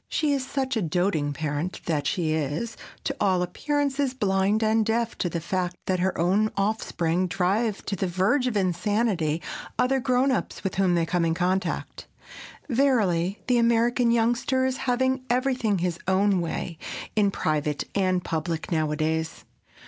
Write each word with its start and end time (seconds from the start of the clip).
She 0.09 0.33
is 0.33 0.43
such 0.43 0.75
a 0.75 0.81
doting 0.81 1.31
parent 1.31 1.79
that 1.85 2.07
she 2.07 2.33
is, 2.33 2.75
to 3.03 3.15
all 3.19 3.43
appearances, 3.43 4.15
blind 4.15 4.63
and 4.63 4.83
deaf 4.83 5.15
to 5.19 5.29
the 5.29 5.39
fact 5.39 5.75
that 5.85 5.99
her 5.99 6.17
own 6.17 6.49
offspring 6.57 7.27
drive 7.27 7.85
to 7.85 7.95
the 7.95 8.07
verge 8.07 8.47
of 8.47 8.57
insanity 8.57 9.43
other 9.77 9.99
"grown 9.99 10.31
ups" 10.31 10.63
with 10.63 10.73
whom 10.73 10.95
they 10.95 11.05
come 11.05 11.23
in 11.23 11.35
contact. 11.35 12.07
Verily 12.67 13.43
the 13.45 13.59
American 13.59 14.09
youngster 14.09 14.65
is 14.65 14.77
having 14.89 15.21
everything 15.29 15.77
his 15.77 15.99
own 16.07 16.41
way 16.41 16.79
in 17.15 17.29
private 17.29 17.83
and 17.93 18.23
public 18.23 18.71
nowadays! 18.71 19.45